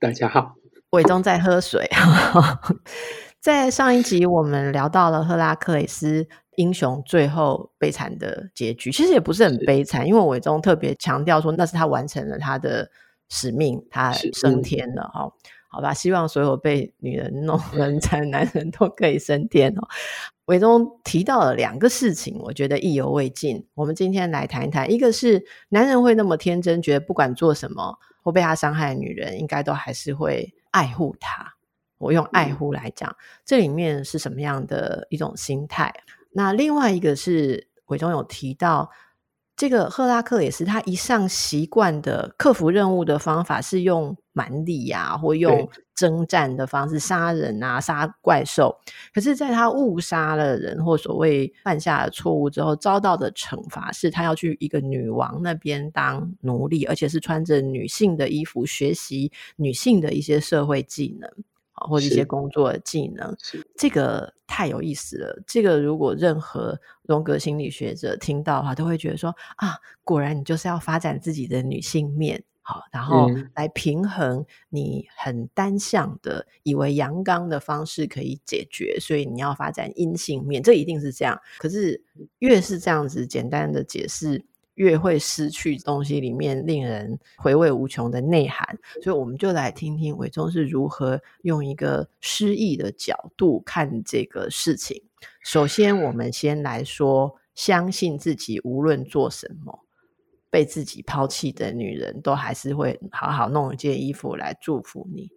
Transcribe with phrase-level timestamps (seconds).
[0.00, 0.54] 大家好，
[0.92, 1.86] 伟忠在喝水。
[3.38, 12.90] 在上一集，我们聊到了赫拉克雷斯英雄最后悲惨的结局，其实也不是很悲惨，因为伟忠特别强调说，那是他完成了他的
[13.28, 15.30] 使命，他升天了哈。
[15.68, 19.86] 好吧，希望所有被女人弄 人残男人都可以升天哦。
[20.50, 23.64] 伟忠提到了两个事情，我觉得意犹未尽。
[23.72, 31.54] 我们今天来谈一谈，一个是男人会那么天真，觉得不管做什么或被他伤害的女人，应该都还是会爱护他。
[31.98, 35.94] 我用爱护来讲，这里面是什么样的一种心态？
[36.32, 38.90] 那另外一个是伟忠有提到，
[39.54, 48.74] 这个赫拉克勒斯他一向习惯的克服任务的方法是用蛮力呀、啊，或用征战的方式杀人啊，杀怪兽。
[49.12, 61.30] 可是，在他误杀了人或所谓犯下了错误之后，遭到的惩罚是他要去一个女王那边当奴隶，而且是穿着女性的衣服，学习女性的一些社会技能。
[61.88, 63.34] 或者一些工作的技能，
[63.74, 65.42] 这个太有意思了。
[65.46, 81.40] 这个如果任何荣格心理学者听到的话，都会觉得说啊，果然你就是要发展自己的女性面，好，然后来平衡你很单向的以为阳刚的方式可以解决，所以你要发展阴性面，这一定是这样。
[81.58, 82.00] 可是
[82.38, 84.44] 越是这样子简单的解释。
[84.76, 95.02] 越会失去东西里面令人回味无穷的内涵，所以我们就来听听伟忠是如何用一个诗意的角度看这个事情。
[95.42, 99.80] 首先，我们先来说，相信自己无论做什么，
[100.50, 105.30] 被自己抛弃的女人都还是会好好弄一件衣服来祝福你。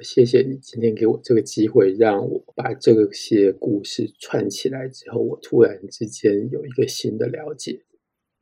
[0.00, 7.82] 谢谢你今天给我这个机会，让我把这些故事串起来之后，我突然之间有一个新的了解。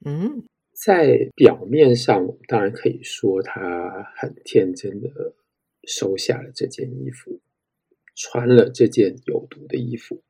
[0.04, 5.08] 嗯，在表面上，当然可以说她很天真的
[5.88, 7.40] 收下了这件衣服，
[8.14, 10.22] 穿了这件有毒的衣服。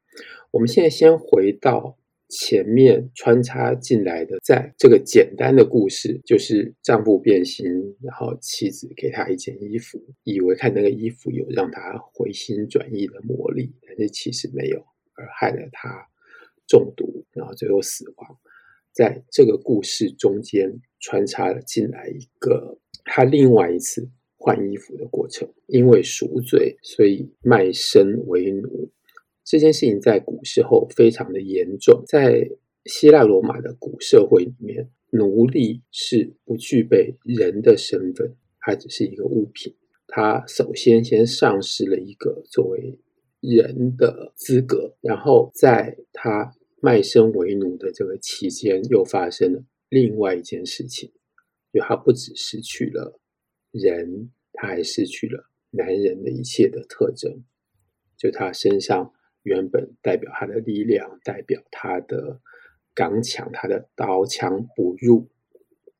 [0.52, 7.64] 我们现在先回到前面穿插进来的，在这个简单的故事，就是丈夫变心，
[8.02, 14.78] 然后妻子给他一件衣服，以为看那个衣服有让他回心转意的魔力，但是其实没有，
[15.14, 15.88] 而害了他
[16.66, 18.38] 中毒，然后最后死亡。
[18.92, 28.90] 在这个故事中间穿插了进来一个他另外一次换衣服的过程，因为赎罪，所以卖身为奴。
[29.46, 32.50] 这件事情在古时候非常的严重，在
[32.84, 39.74] 希腊罗马的古社会里面，奴隶是不具备人的身份，它只是一个物品。
[40.08, 42.98] 他首先先丧失了一个作为
[43.40, 46.52] 人的资格，然后在他。
[46.78, 51.10] 卖身为奴的这个期间，又发生了另外一件事情，
[51.72, 53.18] 就他不只失去了
[53.72, 57.42] 人，他还失去了男人的一切的特征。
[58.16, 59.12] 就他身上
[59.46, 62.40] 原本代表他的力量、代表他的
[62.92, 65.28] 刚强、他的刀枪不入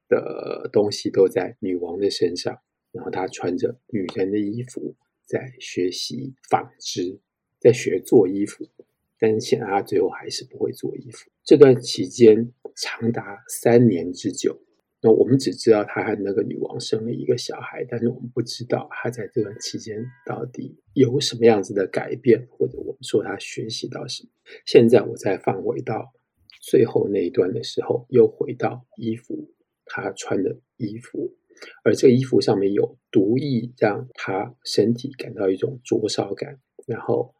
[0.09, 2.59] 的东西，都在女王的身上。
[2.91, 7.21] 然后他穿着女人的衣服，在学习纺织，
[7.61, 8.69] 在学做衣服。
[9.17, 11.31] 但显然他最后还是不会做衣服。
[11.45, 14.61] 这段期间长达三年之久。
[15.06, 24.31] 那我们只知道他和那个女王生了一个小孩，但是我们不知道他在这段期间到底有什么样子的改变，或者我们说他学习到什么。
[24.65, 26.12] 现在我再放回到
[26.61, 29.49] 最后那一段的时候，又回到衣服，
[29.84, 31.33] 他穿的衣服，
[31.84, 37.32] 而这个衣服上面有毒液，让他身体感到一种灼烧感，然后。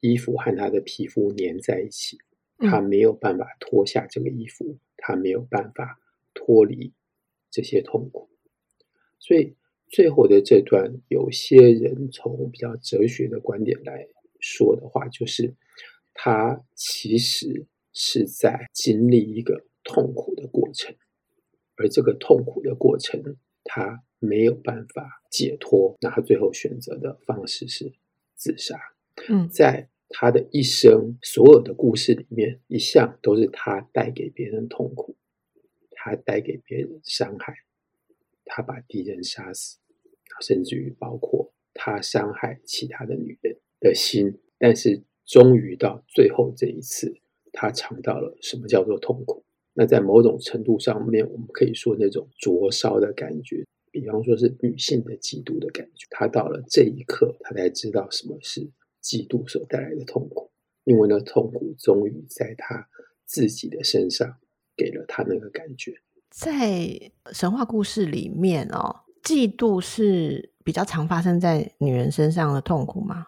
[0.00, 2.18] 衣服和他的皮肤粘在一起，
[2.58, 5.98] 他没有办法脱下这个衣服，他没有办法
[6.34, 6.92] 脱离
[7.54, 8.28] 这些痛苦。
[9.20, 9.54] 所以
[9.88, 14.08] 最后的这段，有些人从比较哲学的观点来
[14.40, 15.54] 说的话，就是
[16.12, 20.96] 他其实是在经历一个痛苦的过程，
[21.76, 23.22] 而这个痛苦的过程，
[23.62, 27.92] 他没有办法解脱，那他最后选择的方式是
[28.34, 28.76] 自杀。
[29.28, 29.88] 嗯，在。
[30.16, 35.16] 他的一生，所有的故事里面，一向都是他带给别人痛苦，
[36.04, 37.54] 他带给别人伤害，
[38.44, 39.78] 他把敌人杀死，
[40.42, 44.38] 甚至于包括他伤害其他的女人的心。
[44.58, 47.16] 但是，终于到最后这一次，
[47.54, 49.42] 他尝到了什么叫做痛苦。
[49.72, 56.06] 那在某种程度上面，我们可以说那种灼烧的感觉，比方说是女性的嫉妒的感觉。
[56.10, 58.60] 他到了这一刻，他才知道什么是
[59.02, 60.50] 嫉妒所带来的痛苦，
[60.84, 62.86] 因为那痛苦终于在他
[63.24, 64.38] 自己的身上
[64.76, 65.92] 给了他那个感觉。
[66.30, 73.26] 在神话故事里面哦，嫉妒是比较常发生在女人身上的痛苦吗？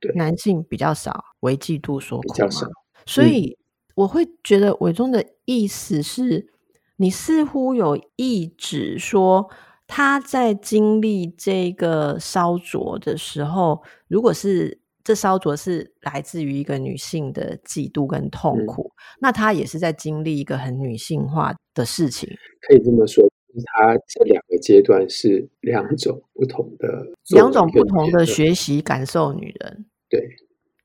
[0.00, 2.66] 对，男性比较少为嫉妒所苦，比较少。
[3.06, 3.56] 所以
[3.94, 6.48] 我会觉得伟忠的意思是，嗯、
[6.96, 9.48] 你似乎有意指说，
[9.86, 22.28] 他在经历这个烧灼的时候，如果是这烧灼是来自于一个女性的嫉妒跟痛苦，嗯、那她也是在经历一个很女性化的事情。
[22.60, 23.26] 可以这么说，
[23.64, 29.86] 她这两个阶段是两种不同的，两种不同的学习感受女人。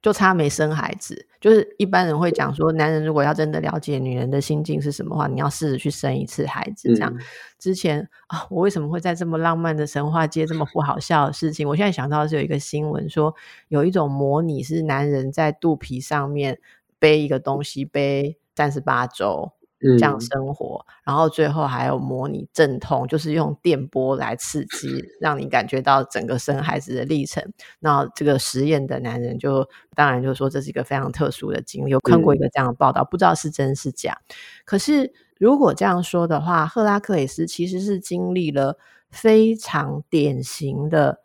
[0.03, 1.25] 对，就差没生孩子。
[1.39, 6.93] 就是一般人会讲说，男人如果要真的了解女人的心境是什么话，你要试着去生一次孩子。
[6.95, 7.19] 这样、嗯、
[7.57, 11.67] 之前啊，我为什么会在这么浪漫的神话界这么不好笑的事情？
[11.67, 13.33] 我现在想到的是有一个新闻说，
[13.69, 16.59] 有一种模拟是男人在肚皮上面
[16.99, 19.51] 背一个东西背三十八周。
[19.83, 27.43] 这样生活，嗯、然后最后还有模拟阵痛，就是用电波来刺激，让你感觉到整个生孩子的历程。
[27.79, 34.17] 那这个实验的男人就当然就说这是一个非常特殊的经历，有看过一个这样的报道，嗯、不知道是真是假。
[34.63, 38.77] 可是如果这样说的话，赫拉克里斯其实是经历了
[39.09, 41.19] 非常典型的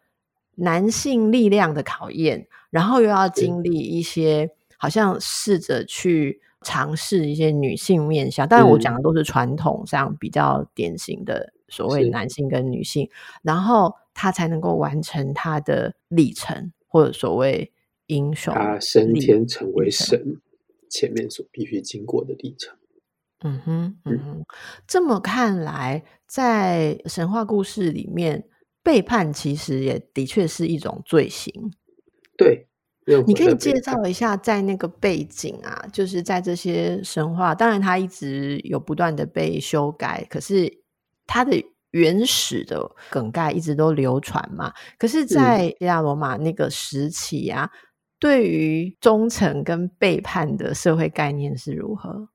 [0.56, 6.40] 男性力量的考验，然后又要经历一些好像试着去。
[6.62, 13.08] 尝试一些女性面向，当然我讲的都是传统上比较典型的所谓男性跟女性，
[13.42, 17.72] 然后他才能够完成他的历程，或者所谓
[18.06, 20.40] 英雄，他升天成为神
[20.90, 22.76] 前面所必须经过的历程。
[23.44, 24.44] 嗯哼，嗯哼，
[24.86, 28.48] 这么看来，在神话故事里面，
[28.82, 31.72] 背叛其实也的确是一种罪行。
[32.36, 32.66] 对。
[33.26, 40.70] 你可以介绍一下，在那个背景啊，就是在这些神话，当然它一直有不断的被修改，可是
[41.26, 41.58] 它的
[41.92, 44.70] 原始的梗概一直都流传嘛。
[44.98, 47.78] 可是，在希腊罗马那个时期啊，嗯、
[48.18, 52.28] 对于忠诚跟背叛的社会概念是如何？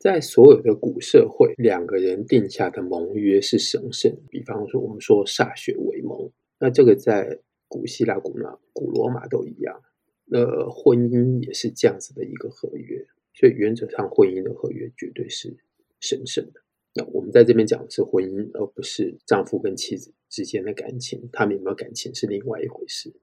[0.00, 4.16] 在所有的古社会，两个人定下的盟约是神圣。
[4.28, 7.40] 比方说，我们说歃血为盟，那这个在。
[7.70, 9.80] 古希腊、古罗、古罗马都一样，
[10.24, 15.56] 那，婚姻也是这样子的一个合约，所以原则上婚姻的合约绝对是
[16.00, 16.60] 神圣的。
[16.94, 23.14] 那我们在这边讲的是婚姻，而不是丈夫跟妻子之间的感情，他们有没有感情是另外一回事。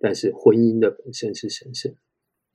[0.00, 1.94] 但是婚姻的本身是神圣。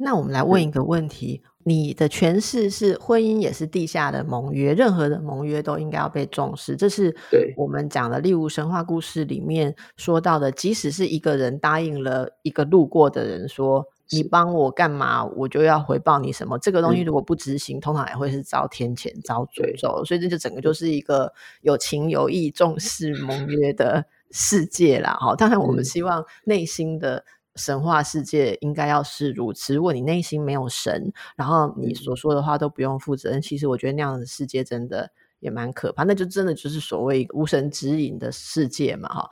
[0.02, 6.78] 那我们来问一个问题：嗯、你的诠释是婚姻也是地下的盟约，任何的盟约都应该要被重视。
[6.78, 7.14] 这是
[7.58, 20.06] 我们讲的，例如神话故事里面说到的，即使是一个人答应了一个路过的人说：“你帮我干嘛，我就要回报你什么。”这个东西如果不执行，嗯、通常也会是遭天谴、遭诅咒。
[20.06, 25.18] 所以这就整个就是一个有情有义、重视盟约的世界啦。
[25.20, 27.26] 哈，当然我们希望内心的。
[27.60, 29.76] 神话世界应该要是如此。
[29.76, 36.04] 如果你内心没有神，然后你所说的话都不用负责任，嗯、其实我觉得那样的世界真的也蛮可怕。
[36.04, 39.30] 那就真的就是所谓无神指引的世界嘛，哈。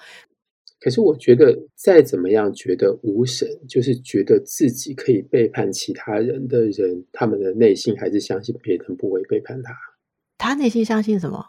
[0.80, 9.74] 可是我觉得再怎么样觉得无神，就是觉得自己可以背叛其他人的人，他们的内心还是相信别人不会背叛他。
[10.38, 11.44] 他内心相信什么？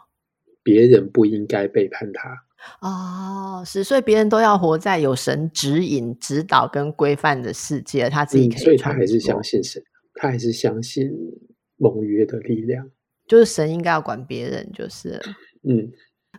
[0.63, 2.43] 别人不应该背叛他。
[2.81, 9.81] 哦，是，所以别人都要活在有神指引、指导跟规范的世界，他自己可以、嗯，所以他还是相信神，
[10.13, 11.09] 他还是相信
[11.77, 12.89] 盟约的力量，
[13.27, 15.21] 就是神应该要管别人，就是，
[15.63, 15.91] 嗯，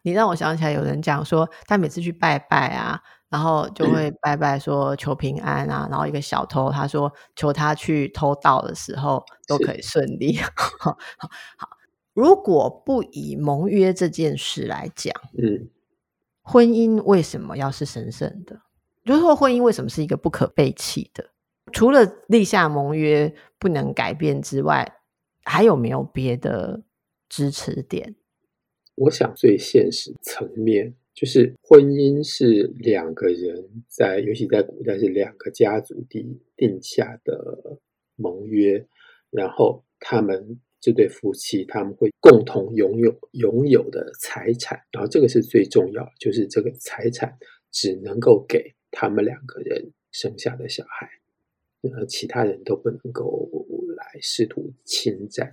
[0.02, 10.38] 你让我想起来，有人讲说，他每次去拜拜啊，然后就会拜拜说求平安啊，嗯、然后一个小偷他说求他去偷盗的时候都可以顺利，
[10.78, 10.96] 好，
[12.12, 15.68] 如果不以盟约这件事来讲，嗯。
[16.50, 18.60] 婚姻为什么要是神圣的？
[19.04, 21.30] 就是说，婚姻为什么是一个不可背弃的？
[21.72, 24.96] 除了立下盟约不能改变之外，
[25.44, 26.82] 还有没有别的
[27.28, 28.16] 支持点？
[28.96, 37.78] 我想最现实层面就是婚姻是两个人在，尤其在古代是两个家族定定下的
[38.16, 38.84] 盟约，
[39.30, 40.60] 然后他们。
[40.80, 47.38] 这对夫妻他们会共同拥有拥有的财产，然后这个是最重要，就是这个财产
[47.70, 51.08] 只能够给他们两个人生下的小孩，
[51.82, 53.48] 呃，其他人都不能够
[53.96, 55.50] 来试图侵占、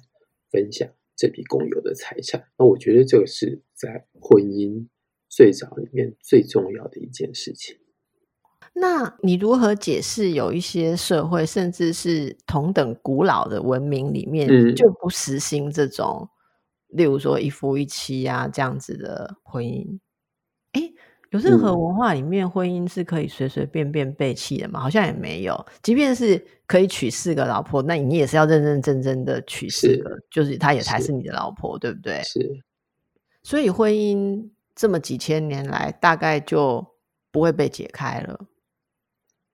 [0.50, 2.48] 分享这笔共有的财产。
[2.58, 4.88] 那我觉得这个是在婚姻
[5.28, 7.78] 最早里面最重要的一件事情。
[8.80, 16.30] 那你如何解释有一些社会，甚至是同等古老的文明里面，就不实行这种，
[16.90, 19.98] 嗯、例如说一夫一妻啊这样子的婚姻？
[20.74, 20.94] 诶，
[21.32, 24.80] 有任何文化里面婚姻是可以随随便便背弃的吗？
[24.80, 25.66] 好像也没有。
[25.82, 32.22] 即便是可以娶四个老婆，那你也是要认认真真的娶四个，就是她也才是你的老婆，对不对？
[32.22, 32.64] 是。
[33.42, 36.86] 所以婚姻这么几千年来，大概就
[37.32, 38.40] 不会被解开了。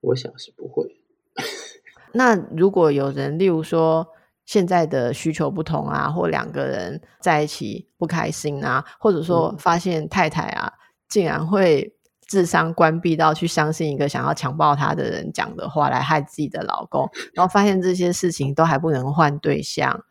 [0.04, 1.00] 我想是不会。
[2.12, 4.06] 那如果有人，例如说
[4.44, 10.72] 现在的需求不同啊，或两个人在一起不开心啊，或者说发现太太啊，
[11.08, 11.92] 竟然会
[12.28, 20.04] 智商关闭到去相信一个想要强暴她的人讲的话来害自己的老公，然后发现这些事情都还不能换对象，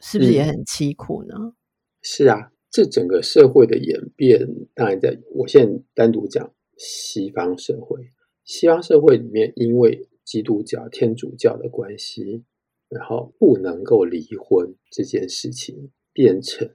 [0.00, 1.34] 是不是也很凄苦呢？
[1.38, 1.54] 嗯，
[2.00, 8.12] 是啊，这整个社会的演变，当然在我现在单独讲西方社会。
[8.48, 12.42] 西方社会里面，因为基督教、天主教的关系，
[12.88, 16.66] 然后不能够离婚这件事情，变成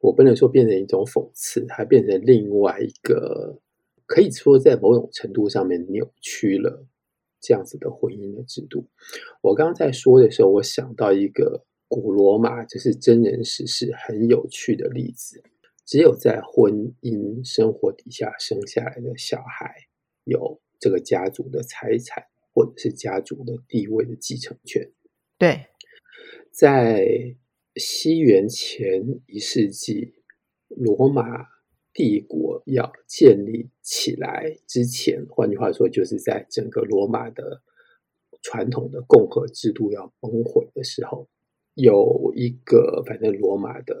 [0.00, 3.58] 我不能说变成一种讽刺，还变成另外一个
[4.06, 6.86] 可以说在某种程度上面扭曲了
[7.42, 8.86] 这样子的婚姻的制度。
[9.42, 15.42] 我刚刚在说的时候，我想到一个古罗马就是真人实事很有趣的例子：
[15.84, 19.74] 只有在婚姻生活底下生下来的小孩
[20.24, 20.58] 有。
[20.78, 24.90] 这个家族的财产，或者是家族的地位的继承权。
[25.38, 25.66] 对，
[26.50, 27.06] 在
[27.74, 30.14] 西元前一世纪，
[30.68, 31.46] 罗马
[31.92, 37.62] 帝国要建立起来之前，换句话说，就是在整个罗马的
[38.42, 41.28] 传统的共和制度要崩毁的时候，
[41.74, 43.94] 有一个反正罗马的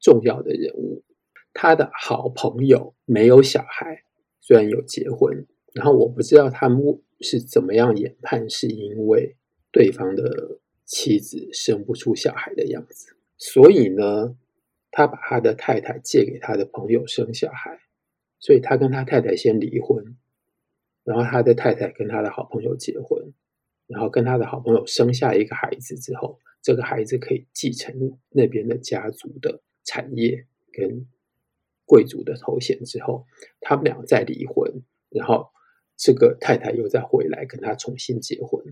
[0.00, 1.04] 重要的人物，
[1.52, 4.05] 他的好朋友没有小孩。
[4.46, 6.80] 虽然有结婚，然后我不知道他们
[7.20, 9.34] 是怎么样研判，是因为
[9.72, 14.36] 对方的妻子生不出小孩的样子，所以呢，
[14.92, 17.80] 他把他的太太借给他的朋友生小孩，
[18.38, 20.16] 所以他跟他太太先离婚，
[21.02, 23.32] 然后他的太太跟他的好朋友结婚，
[23.88, 31.04] 然后跟他的好朋友生下一个孩子之后，这个孩子可以继承那边的家族的产业跟。
[31.86, 33.24] 贵族的头衔之后，
[33.60, 35.48] 他们俩再离婚，然后
[35.96, 38.62] 这个太太又再回来跟他重新结婚。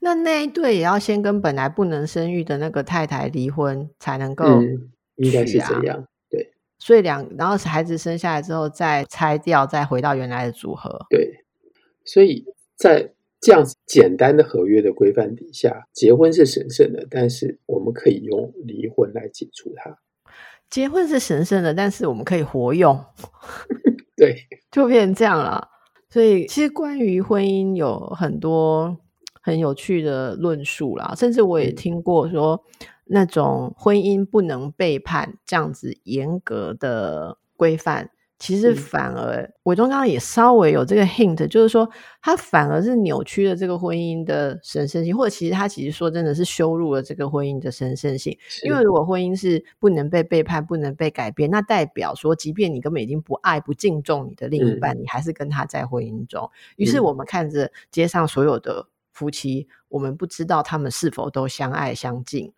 [0.00, 6.08] 那那一对也要先跟本来不能生育的那个太太离婚，才能够、啊嗯，应该是这样。
[6.30, 11.04] 对，所以两然后孩子生下来之后再拆掉，再回到原来的组合。
[11.10, 11.44] 对，
[12.04, 19.98] 所以在这样子简单的合约的规范底下，结婚是神圣的，但是我们可以用离婚来解除它。
[20.68, 23.02] 结婚是神圣的，但是我们可以活用，
[24.16, 24.36] 对，
[24.70, 25.68] 就变成这样了。
[26.08, 28.96] 所以，其实关于婚姻有很多
[29.42, 32.62] 很有趣的论述啦，甚至我也听过说，
[33.04, 38.10] 那种婚姻不能背叛这样子严格的规范。
[38.38, 41.88] 其实反而，伟忠刚刚也稍微有这个 hint，就是说，
[42.20, 48.36] 他反而是扭曲了这个婚姻的神圣性，或者其实他其实说真的是羞辱了这个婚姻的神圣性。
[48.62, 56.50] 因为如果婚姻是不能被背叛、不能被改变，那代表说，即便你根本已经不爱、不敬重你的另一半，嗯、你还是跟他在婚姻中。
[56.76, 62.52] 于是我们看着街上所有的夫妻，我们不知道他们是否都相爱相敬。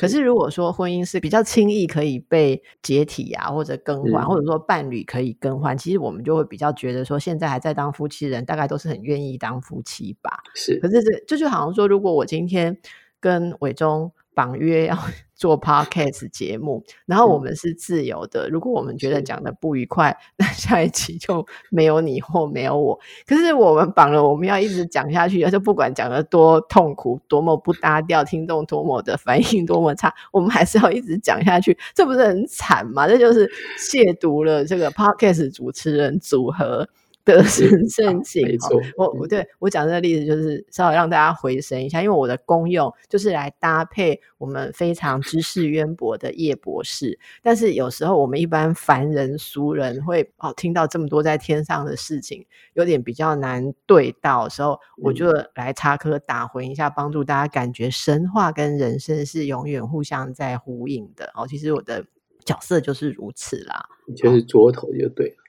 [0.00, 10.42] 可是，如果说婚姻是比较轻易可以被解体啊，或者更换，嗯，或者说伴侣可以更换，其实我们就会比较觉得说，现在还在当夫妻人，大概都是很愿意当夫妻吧。
[10.54, 12.76] 是，可是这这就好像说，如果我今天
[13.20, 14.98] 跟伟忠绑约要
[15.44, 18.48] 做 podcast 节目，然后我们是自由的。
[18.48, 22.98] 如果我们觉得讲的不愉快，那下一期就没有你或没有我。
[23.26, 31.76] 可是我们绑了，我们要一直讲下去，而且不管讲的多痛苦、多么不搭调，听众多么的反应多么差，我们还是要一直讲下去。
[31.94, 33.06] 这不是很惨吗？
[33.06, 33.46] 这就是
[33.78, 36.88] 亵渎了这个 podcast 主持人组合
[37.24, 38.80] 的神圣性，没错。
[38.96, 47.18] 我我对我讲这个例子，就是稍微让大家回神一下，因为我的功用就是来搭配我们非常知识渊博的叶博士。
[47.42, 61.30] 但是有时候我们一般凡人俗人会哦听到这么多在天上的事情，有点比较难对到的时候，我就来插科打诨一下，帮助大家感觉神话跟人生是永远互相在呼应的。
[61.34, 62.04] 哦，其实我的
[62.44, 65.43] 角色就是如此啦，你就是桌头就对了。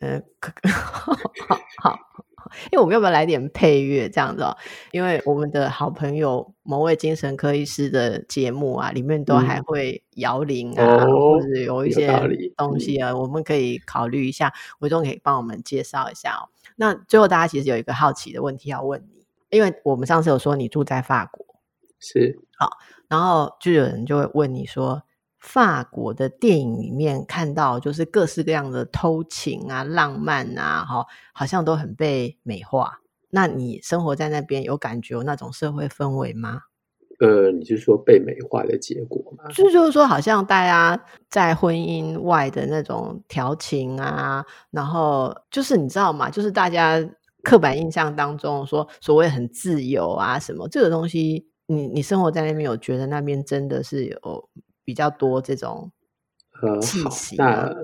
[0.00, 0.22] 嗯，
[0.72, 1.12] 好
[1.82, 1.98] 好，
[2.72, 4.56] 因为我们要不要来点配乐这样子哦？
[4.92, 12.08] 因为我们的好朋友某位精神科医师的节目啊，里面都还会摇铃啊，哦、或者有一些
[12.56, 16.48] 东西啊，我们可以考虑一下，伟忠可以帮我们介绍一下哦。
[16.76, 21.44] 那最后大家其实有一个好奇的问题要问你，因为我们上次有说你住在法国，
[21.98, 25.02] 是好，然后就有人就会问你说。
[25.40, 33.00] 法国的电影里面看到，就是各式各样的偷情啊、浪漫啊，哈，好像都很被美化。
[33.30, 36.60] 那你生活在那边，有感觉有那种社会氛围吗？
[37.20, 39.44] 呃，你是说被美化的结果吗？
[39.54, 46.28] 就就是说，好像大家在婚姻外的那种调情啊，然后就是你知道吗？
[46.28, 47.02] 就是大家
[47.42, 54.48] 刻板印象当中说所谓很自由啊什么这个东西，你你生活在那边有觉得那边真的是有？
[54.90, 55.92] 比较多这种
[56.82, 57.36] 气息。
[57.36, 57.76] 呃，好，那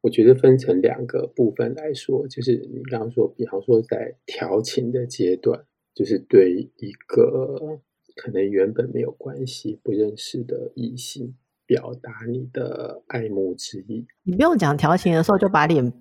[0.00, 7.80] 我觉得分成两个部分来说，就是你刚刚说，比方说在调情的阶段，就是对一个
[8.14, 11.34] 可能原本没有关系、不认识的异性
[11.66, 14.06] 表达你的爱慕之意。
[14.22, 15.92] 你不用讲调情的时候就把脸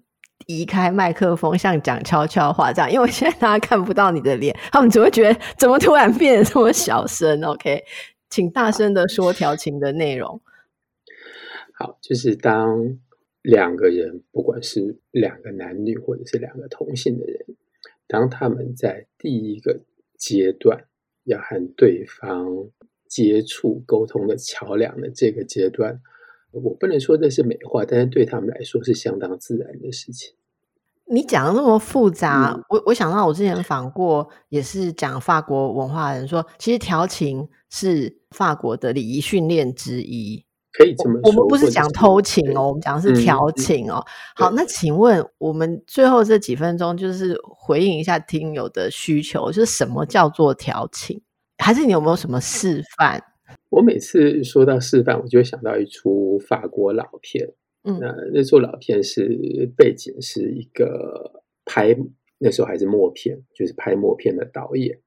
[0.45, 7.43] 移开麦克风，像讲悄悄话这样，因为现在大家看不到你的脸，他们只会觉得怎么突然变得这么小声。
[7.43, 7.81] OK。
[8.33, 10.41] 请大声的说调情的内容。
[11.77, 12.97] 好，就是当
[13.43, 17.45] 两个人，不管是两个男女或者是两个同性的人，
[18.07, 19.81] 当他们在第一个
[20.17, 20.87] 阶段
[21.25, 22.71] 要和对方
[23.07, 26.01] 接触、沟通的桥梁的这个阶段，
[26.49, 30.33] 我不能说这是美化，但是对他们来说是相当自然的事情。
[31.11, 41.29] 你讲的那么复杂，嗯、我我想到我之前访过，也是讲法国文化的人说，其实调情是法国的礼仪训练之一，可以这么说。
[41.29, 44.03] 我们不是讲偷情哦，我们讲的是调情哦。
[44.05, 51.21] 嗯、好，那请问我们最后这几分钟，就是回应一下听友的需求，就是什么叫做调情？
[51.57, 53.21] 还是你有没有什么示范？
[53.69, 57.53] 我每次说到示范，我就会想到一出法国老片。
[57.83, 61.95] 嗯，那那出老片是背景是一个拍
[62.37, 64.99] 那时候还是默片，就是拍默片的导演，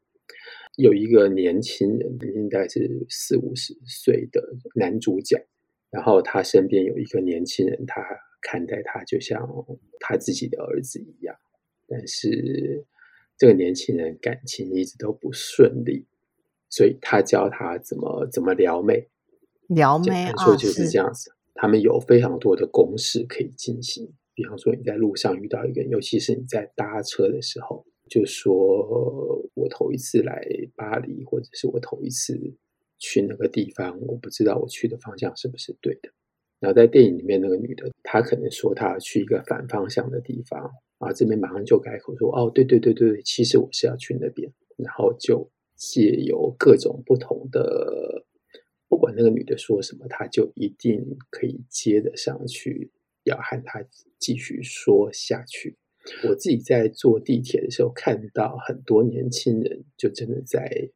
[0.76, 4.42] 有一个年轻人，应该是四五十岁的
[4.74, 5.46] 男主角，
[5.90, 8.02] 然后他身边有一个年轻人，他
[8.42, 9.48] 看待他就像
[10.00, 11.36] 他自己的儿子一样，
[11.86, 12.84] 但是
[13.38, 16.06] 这个年轻人感情一直都不顺利，
[16.70, 19.08] 所以他教他怎么怎么撩妹，
[19.68, 20.88] 撩妹说就是。
[20.88, 21.32] 这样子。
[21.56, 32.38] 他们有非常多的公式可以进行，比方说你在路上遇到一个人，尤其是你在搭车的时候，就说我头一次来巴黎，或者是我头一次
[32.98, 36.10] 去那个地方，我不知道我去的方向是不是对的。
[36.60, 48.15] 然后在电影里面那个女的，她可能说她要去一个反方向的地方，啊，这边马上就改口说，哦，对对对对，其实我是要去那边，然后就借由各种不同的。
[49.16, 52.92] 那个女的说什么，他就一定可以接得上去，
[53.24, 53.82] 要和她
[54.18, 55.76] 继续说下去。
[56.28, 60.90] 我自己在坐地铁的时候，看到很多年轻人就真的在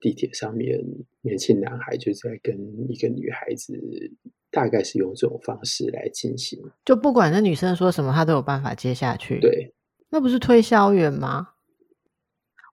[0.00, 0.80] 地铁上面，
[1.20, 2.56] 年轻男孩就在跟
[2.90, 3.78] 一个女孩子，
[4.50, 6.58] 大概是用这种方式来进行。
[6.84, 9.38] 就不管那女生说什么，他都有办法接下去。
[9.40, 9.72] 对，
[10.08, 11.50] 那不是推销员吗？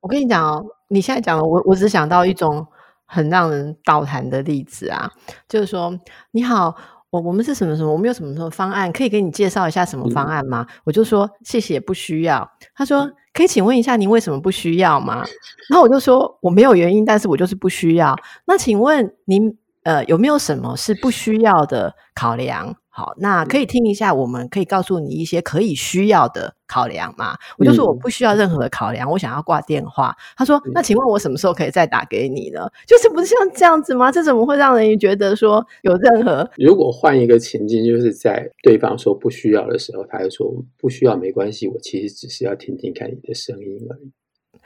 [0.01, 2.65] 我跟你讲哦，你现在讲了，我我只想到一种。
[3.05, 5.09] 很让人倒谈的例子啊，
[5.47, 5.97] 就是说，
[6.31, 6.75] 你好，
[7.09, 10.65] 我我们是什么什么，我们有什么什么方案，可以给你介绍一下什么方案吗？
[10.67, 12.49] 嗯、我就说谢谢，不需要。
[12.73, 15.23] 他说可以请问一下您为什么不需要吗？
[15.69, 18.15] 然后我就说我没有原因，但是我就是不需要。
[18.45, 22.75] 那请问您呃有没有什么是不需要的考量？
[22.97, 27.35] 好，那可以听一下，我们可以告诉你一些可以需要的考量吗？
[27.57, 30.15] 我就说我不需要任何的考量，我想要挂电话。
[30.37, 34.09] 他说：“那请问我什么时候可以再打给你呢？”就是不是像这样子吗？
[34.09, 36.49] 这怎么会让人觉得说有任何？
[36.55, 44.09] 如果换一个情境，就是在对方说不需要的时候，他就说不需要没关系，我其实只是要听听看你的声音而已。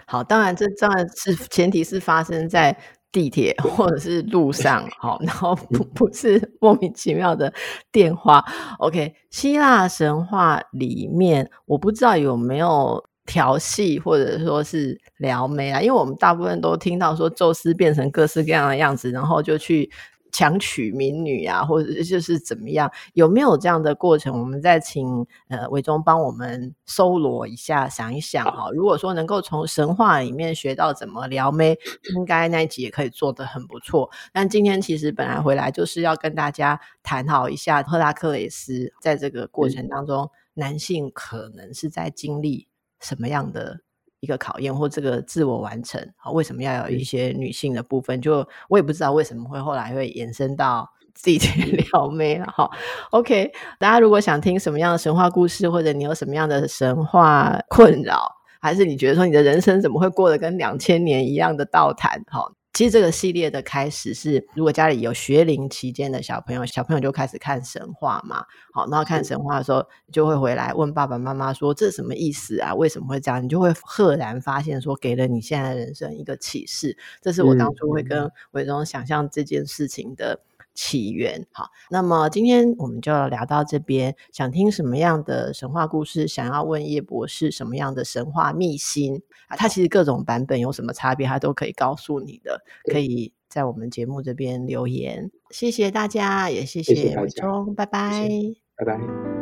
[0.05, 2.77] 好，当然这当然是前提是发生在。
[3.11, 7.53] 地铁或者是路上，好，然后不不是莫名其妙的
[7.91, 8.43] 电话。
[8.77, 19.89] OK，希腊神话里面，我不知道有没有调戏或者说是撩妹啊，因为我们大部分都听到说宙斯变成各式各样的样子，然后就去。
[20.31, 22.91] 强娶民女啊，或者就是怎么样？
[23.13, 24.39] 有没有这样的过程？
[24.39, 28.69] 我们再请呃伟忠帮我们搜罗一下，想一想哈。
[28.71, 31.77] 如果说能够从神话里面学到怎么撩妹，
[32.15, 34.09] 应该那一集也可以做得很不错。
[34.31, 42.67] 但今天其实本来回来就是要跟大家探讨一下赫拉克雷斯在这个过程当中男性可能是在经历
[42.99, 43.79] 什么样的
[44.19, 46.05] 一个考验，或这个自我完成？
[46.17, 48.21] 好，为什么要有一些女性的部分？
[48.21, 52.69] 就我也不知道为什么会后来会延伸到自己去 撩妹了哈。
[53.11, 62.23] OK，大家如果想听什么样的神话故事，或者你有什么样的神话困扰，还是你觉得说你的人生怎么会过得跟两千年一样的倒谈？
[62.27, 62.51] 哈。
[62.79, 68.45] 其实这个系列的开始是，如果家里有学龄期间的小朋友，小朋友就开始看神话嘛。
[68.71, 72.73] 好，然后看神话的时候，就会回来问爸爸妈妈说：“这是什么意思啊？
[72.73, 76.95] 为什么会这样？”你就会赫然发现说，给了你现在人生一个启示。
[77.21, 80.39] 这是我当初会跟伟忠想象这件事情的
[80.79, 81.45] 起源。
[81.51, 84.15] 好，那么今天我们就聊到这边。
[84.31, 86.25] 想听什么样的神话故事？
[86.25, 89.21] 想要问叶博士什么样的神话秘辛？
[89.49, 92.63] 啊，它其实各种版本有什么差别，它都可以告诉你的。
[92.85, 95.29] 可以在我们节目这边留言。
[95.49, 98.29] 谢谢大家，也谢谢伟忠，拜拜，
[98.77, 99.38] 拜拜。